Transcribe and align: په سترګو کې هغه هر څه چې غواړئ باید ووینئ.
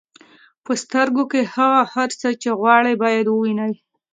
په 0.63 0.71
سترګو 0.83 1.23
کې 1.31 1.41
هغه 1.55 1.81
هر 1.93 2.09
څه 2.19 2.27
چې 2.41 2.49
غواړئ 2.59 2.93
باید 3.03 3.25
ووینئ. 3.29 3.73